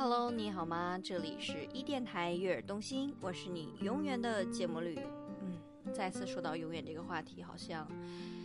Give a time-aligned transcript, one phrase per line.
[0.00, 0.96] Hello，你好吗？
[1.02, 4.96] 这里是一电台悦耳动心，我是你永远的节目绿。
[5.40, 7.84] 嗯，再次说到永远这个话题，好像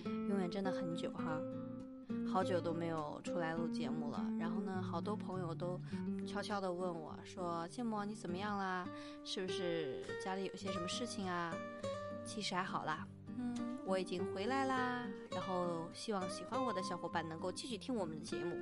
[0.04, 1.40] 永远真的很久哈，
[2.28, 4.26] 好久都没有出来录节目了。
[4.40, 5.80] 然后呢，好多朋友都
[6.26, 8.84] 悄悄的问我说：“芥末你怎么样啦？
[9.24, 11.56] 是不是家里有些什么事情啊？”
[12.26, 13.08] 其实还好啦，
[13.38, 15.06] 嗯，我已经回来啦。
[15.30, 18.56] 然后希望喜欢我的小伙伴能够继续听我们的节目。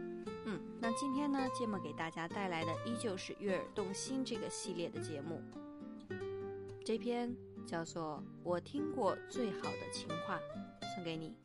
[0.43, 5.39] 嗯，那今天呢，芥末给大家带来的依旧是悦耳动心这个系列的节目。
[6.83, 7.31] 这篇
[7.67, 10.39] 叫做《我听过最好的情话》，
[10.95, 11.35] 送给你。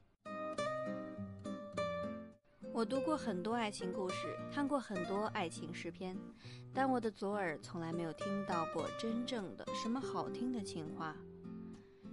[2.73, 6.17] 我读过很多爱情故事，看过很多爱情诗篇，
[6.73, 11.15] 但我的左耳从来没有听到过真正的什么好听的情话。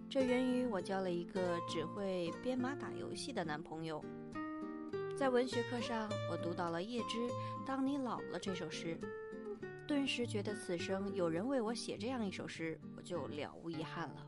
[0.09, 4.03] 这源于我交了一个只会编码打游戏的男朋友。
[5.17, 7.17] 在文学课上，我读到了叶芝
[7.65, 8.99] 《当你老了》这首诗，
[9.87, 14.27] 顿时觉得此生有人为我写这样一首诗，我就了无遗憾了。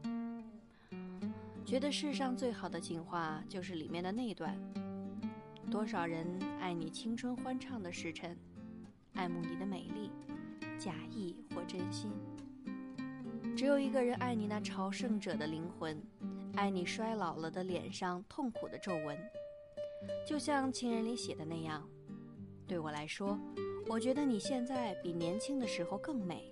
[1.65, 4.55] 觉得世上最好的情话就是里面的那段：
[5.71, 6.25] 多少人
[6.59, 8.37] 爱你青春欢畅的时辰，
[9.15, 10.11] 爱慕你的美丽，
[10.77, 12.11] 假意或真心；
[13.57, 16.01] 只有一个人爱你那朝圣者的灵魂，
[16.55, 19.17] 爱你衰老了的脸上痛苦的皱纹。
[20.25, 21.87] 就像情人里写的那样，
[22.67, 23.37] 对我来说，
[23.87, 26.51] 我觉得你现在比年轻的时候更美。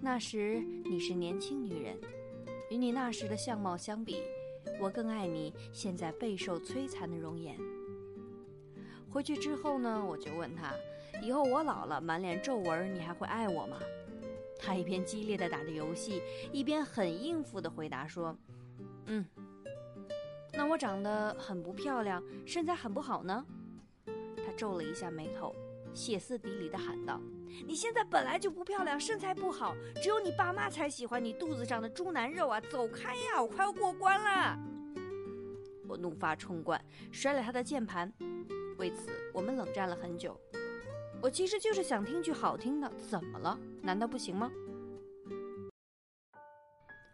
[0.00, 1.96] 那时你是年轻女人，
[2.70, 4.20] 与你那时的相貌相比，
[4.80, 7.56] 我更爱你现在备受摧残的容颜。
[9.08, 10.74] 回去之后呢，我就问他，
[11.22, 13.78] 以后我老了满脸皱纹，你还会爱我吗？
[14.58, 16.20] 他一边激烈的打着游戏，
[16.52, 18.36] 一边很应付的回答说
[19.06, 19.24] ：“嗯。”
[20.52, 23.44] 那我长得很不漂亮，身材很不好呢。
[24.06, 25.54] 他皱了一下眉头，
[25.94, 27.20] 歇斯底里地喊道
[27.66, 32.60] ：“你现在本来就不漂亮，身材不好，只有你爸妈才喜欢你肚子上的猪腩肉啊！
[32.60, 34.58] 走开呀，我快要过关了！”
[35.88, 38.12] 我怒发冲冠，摔了他的键盘。
[38.78, 40.38] 为此，我们冷战了很久。
[41.20, 43.58] 我其实就是想听句好听的，怎么了？
[43.80, 44.50] 难道不行吗？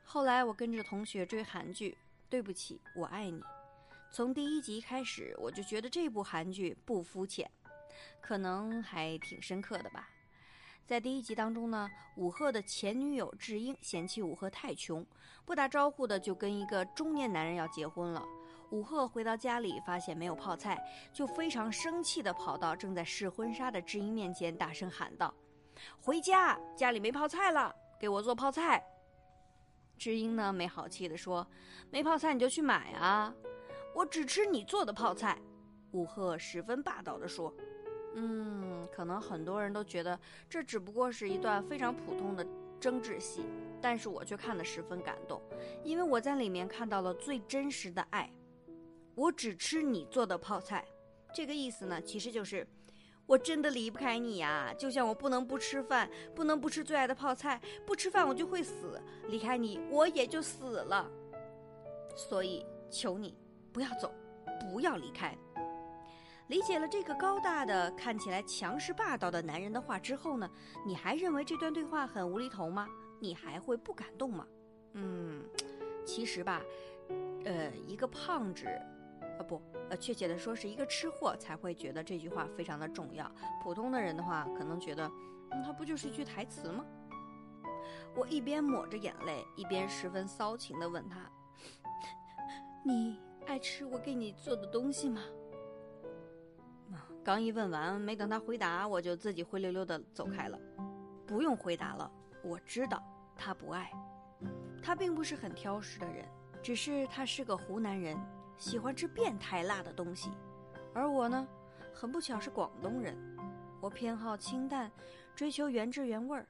[0.04, 1.96] 后来，我跟着同学追韩剧。
[2.28, 3.42] 对不起，我爱你。
[4.10, 7.50] 从第一集开始，我就觉得这部韩剧不肤浅，
[8.20, 10.08] 可能还挺深刻的吧。
[10.86, 15.06] 在第一集当中呢，武赫的前女友智英嫌弃武赫太穷，
[15.44, 18.24] 不打招呼的就跟一个中年男人要结婚了。
[18.70, 20.78] 武赫回到家里发现没有泡菜，
[21.12, 25.34] 就非常生气的跑到正在试婚纱的智英面前，大声喊道
[26.00, 28.82] ：“回家，家里没泡菜了，给我做泡菜。”
[29.98, 31.46] 知音呢，没好气地说
[31.90, 33.34] ：“没泡菜你就去买啊，
[33.94, 35.38] 我只吃你做的泡菜。”
[35.92, 37.52] 武赫十分霸道地说
[38.14, 42.46] ：“嗯，可能很多人都觉得这只不过是一段非常普通的
[42.78, 43.42] 争执戏，
[43.80, 45.42] 但是我却看得十分感动，
[45.82, 48.32] 因为我在里面看到了最真实的爱。
[49.14, 50.86] 我只吃你做的泡菜，
[51.34, 52.64] 这个意思呢，其实就是。”
[53.28, 61.06] 我真的离不开你呀，就像我不能不吃饭，不能不吃最爱的泡菜，不吃饭我就会死，离开你我也就死了。
[62.16, 63.36] 所以求你
[63.70, 64.10] 不要走，
[64.58, 65.36] 不要离开。
[66.46, 70.50] 理解了这个高大的、看起来强势霸道的男人的话之后呢，
[70.86, 72.88] 你还认为这段对话很无厘头吗？
[73.20, 74.46] 你还会不感动吗？
[74.94, 75.44] 嗯，
[76.06, 76.62] 其实吧，
[77.44, 78.64] 呃，一个胖子。
[79.38, 83.30] 啊不，呃，确切的说是一个吃货才会觉得这句话非常的重要。
[83.62, 85.10] 普通的人的话，可能觉得，
[85.50, 86.84] 嗯，它不就是一句台词吗？
[88.14, 91.30] 我一边抹着眼泪，一边十分骚情的问他
[92.84, 95.22] ：“你爱吃我给你做的东西吗？”
[97.24, 100.58] 刚一问完，没等他回答，我就自己灰溜溜的走开了。
[101.26, 102.10] 不用回答了，
[102.42, 103.02] 我知道
[103.36, 103.92] 他不爱。
[104.82, 106.24] 他并不是很挑食的人，
[106.62, 108.16] 只是他是个湖南人。
[108.58, 110.30] 喜欢吃变态辣的东西，
[110.92, 111.46] 而我呢，
[111.94, 113.16] 很不巧是广东人，
[113.80, 114.90] 我偏好清淡，
[115.36, 116.44] 追求原汁原味儿。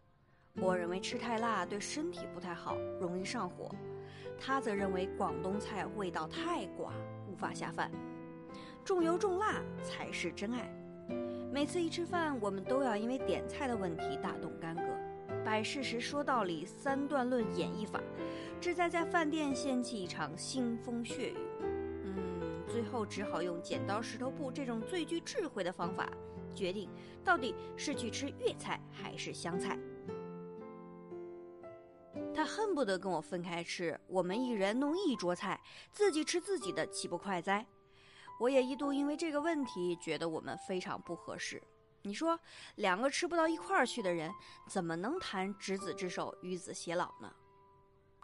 [0.54, 3.70] 我认为吃太辣对身体不太好，容易上火。
[4.40, 6.92] 他则认为广东菜味道太寡，
[7.30, 7.90] 无法下饭，
[8.82, 10.74] 重油重辣才是真爱。
[11.52, 14.82] 每次一吃饭，我们都要因为点菜的问题大动干戈，
[15.44, 18.00] 摆事实说道理，三段论演绎法，
[18.60, 21.36] 志在在饭店掀起一场腥风血雨。
[22.68, 26.08] 最后只好用剪刀石头布这种最具智慧的方法，
[26.54, 26.88] 决定
[27.24, 29.78] 到底是去吃粤菜还是湘菜。
[32.34, 35.60] 他恨不得跟我分开吃，我们一人弄一桌菜，
[35.90, 37.66] 自己吃自己的，岂不快哉？
[38.38, 41.60] 我也一度因为这个问题觉得我们非常不合适。
[42.02, 42.38] 你说
[42.76, 44.30] 两个吃不到一块儿去的人，
[44.68, 47.34] 怎么能谈执子之手，与子偕老呢？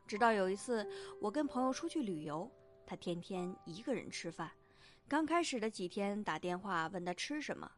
[0.07, 0.89] 直到有一次，
[1.21, 2.49] 我跟朋友出去旅游，
[2.87, 4.51] 他天天一个人吃饭。
[5.07, 7.71] 刚开始的几天，打电话问他吃什么，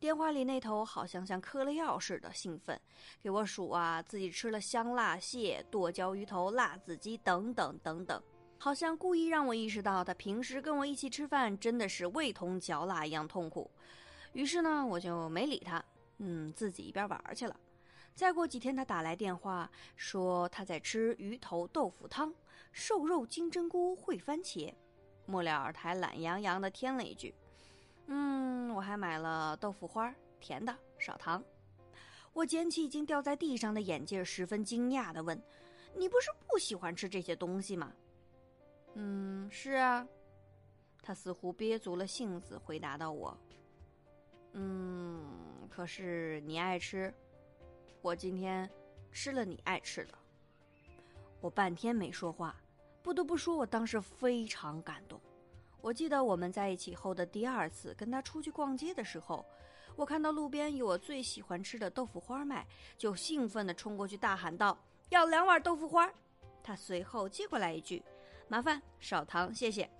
[0.00, 2.80] 电话里那头好像像嗑了药似的兴奋，
[3.20, 8.20] 给我数啊，自己吃了香辣蟹、剁椒鱼头、辣子鸡等等等等，
[8.58, 13.70] 好像故意让我意识到他平时跟我一起吃饭真的是味同嚼蜡一样痛苦。
[14.32, 15.84] 于是呢，我就没理他，
[16.18, 17.56] 嗯，自己一边玩去了。
[18.14, 22.32] 再过几天，他打来电话说他在吃鱼头豆腐汤、
[22.70, 24.72] 瘦肉金针菇烩番茄。
[25.26, 27.34] 末了，他还懒洋洋地添了一句
[28.06, 31.42] ：“嗯，我还买了豆腐花，甜的，少糖。”
[32.34, 35.40] 我捡起已经掉在地上的眼镜，十分惊讶地问
[35.94, 37.92] ：“你不是不喜欢吃这些东西吗
[38.94, 40.06] ？”“嗯，是啊。”
[41.02, 43.36] 他似乎憋足了性子回答道：“我，
[44.52, 47.12] 嗯，可是你爱吃，
[48.02, 48.68] 我今天
[49.10, 50.12] 吃了你爱吃的。”
[51.40, 52.54] 我半天没说话。
[53.02, 55.20] 不得不说，我当时非常感动。
[55.80, 59.44] 我记得我们在一起后的第二次跟他出去逛街的时候，
[59.96, 62.64] 我看到路边有我最喜欢吃的豆腐花卖，
[62.96, 64.78] 就兴奋地冲过去大喊道
[65.10, 66.08] ：“要两碗豆腐花！”
[66.62, 68.00] 他随后接过来一句
[68.46, 69.90] ：“麻烦少糖，谢谢。”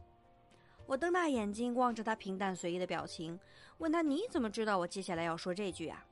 [0.87, 3.37] 我瞪大眼睛望着他平淡随意的表情，
[3.78, 6.06] 问他：“你怎么知道我接下来要说这句啊？”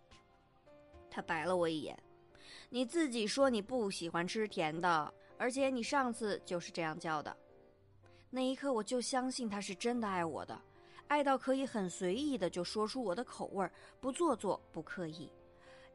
[1.11, 1.99] 他白了我一眼
[2.71, 7.35] ：“你自己说你不喜欢吃甜的。”而且你上次就是这样叫的，
[8.29, 10.61] 那一刻我就相信他是真的爱我的，
[11.09, 13.67] 爱到可以很随意的就说出我的口味，
[14.03, 15.33] 不做作不刻意。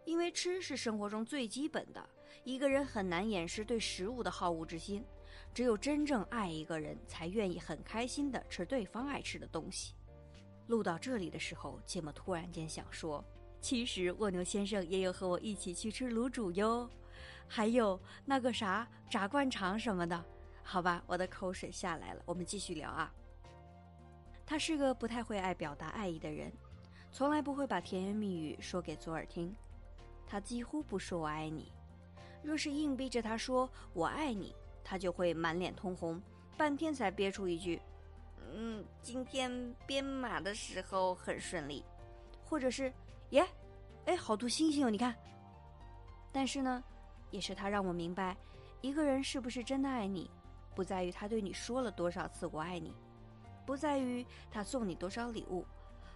[0.03, 2.09] 因为吃是生活中最基本的，
[2.43, 5.05] 一个人很难掩饰对食物的好恶之心，
[5.53, 9.93] 只有真正爱一个人，才愿意很开心的吃对方爱吃的东西。
[10.65, 13.23] 录到这里的时候，芥末突然间想说，
[13.65, 16.87] 其实蜗牛先生也有和我一起去吃卤煮哟。
[17.47, 20.23] 还有那个啥炸灌肠什么的，
[20.61, 22.21] 好吧，我的口水下来了。
[22.27, 23.11] 我们继续聊啊。
[24.45, 26.53] 他是个不太会爱表达爱意的人，
[27.11, 29.51] 从来不会把甜言蜜语说给左耳听。
[30.27, 31.71] 他几乎不说我爱你，
[32.43, 34.53] 若是硬逼着他说我爱你，
[34.83, 36.21] 他就会满脸通红，
[36.55, 37.81] 半天才憋出一句
[38.53, 41.83] ：“嗯，今天编码的时候很顺利。”
[42.47, 42.93] 或者是
[43.31, 43.45] “耶，
[44.05, 45.15] 哎，好多星星哦，你看。”
[46.31, 46.83] 但是呢。
[47.31, 48.37] 也是他让我明白，
[48.79, 50.31] 一个人是不是真的爱你，
[50.73, 52.95] 不在于他对你说了多少次“我爱你”，
[53.65, 55.65] 不在于他送你多少礼物，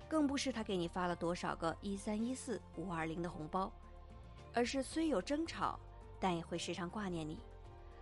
[0.08, 3.70] 更不是他给你发了多少个一三一四五二零的红包，
[4.54, 5.78] 而是虽有争吵，
[6.22, 7.36] 但也会时常挂念你；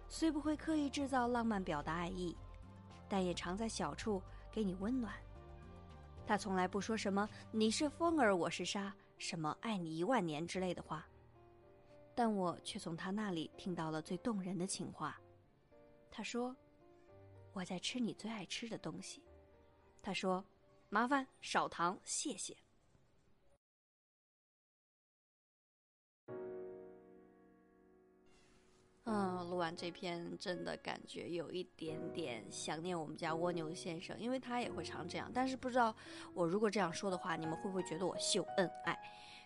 [0.08, 2.38] 虽不会刻意制造浪漫表达爱意，
[3.10, 4.22] 但也常在小处
[4.52, 5.12] 给你温暖。
[6.28, 11.08] 他从来不说什么“你是风儿，我是沙”，什么“爱你一万年”之类的话。
[12.14, 15.18] 但我却从他那里听到了最动人的情话。
[16.12, 16.54] 他说
[17.54, 19.24] ：“我在吃你最爱吃的东西。”
[20.04, 20.44] 他说
[20.90, 22.54] ：“麻烦少糖，谢谢。”
[29.10, 35.32] 嗯，录完这篇真的感觉有一点点想念我们家蜗牛先生，因为他也会常这样。
[35.34, 35.96] 但是不知道
[36.34, 39.00] 我如果这样说的话，你们会不会觉得我秀恩爱？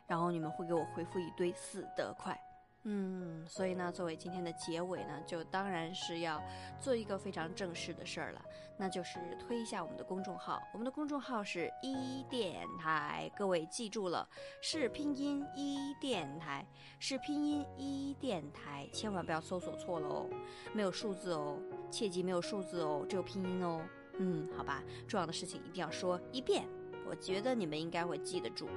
[0.07, 2.35] 然后你们会给我回复一堆死得快。
[2.83, 6.41] 嗯，所以呢，作为今天的结尾呢，就当然是要
[6.79, 8.41] 做一个非常正式的事儿了，
[8.75, 10.59] 那就是推一下我们的公众号。
[10.73, 14.27] 我们的公众号是一电台，各位记住了，
[14.61, 16.65] 是拼音一电台，
[16.97, 20.27] 是拼音一电台，千万不要搜索错了哦，
[20.73, 21.59] 没有数字哦，
[21.91, 23.79] 切记没有数字哦，只有拼音哦。
[24.17, 26.67] 嗯，好吧，重要的事情一定要说一遍。
[27.09, 28.67] 我觉得你们应该会记得住，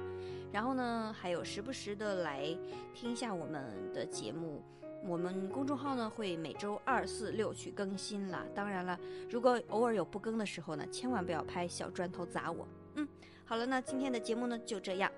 [0.51, 2.45] 然后呢，还有时不时的来
[2.93, 3.63] 听一下我们
[3.93, 4.61] 的节目。
[5.07, 8.43] 我们公众号呢会每周二、四、六去更新啦。
[8.55, 12.67] 当然了，如果偶尔有不更的时候呢，千万不要拍小砖头砸我。
[12.95, 13.07] 嗯，
[13.45, 15.11] 好了，那今天的节目呢就这样，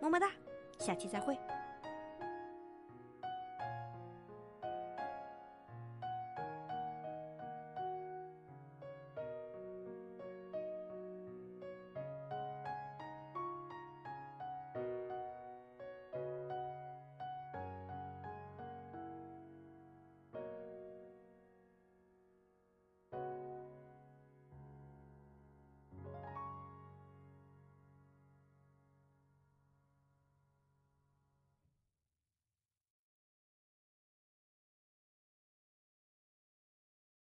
[0.00, 0.30] 么么哒，
[0.78, 1.36] 下期再会。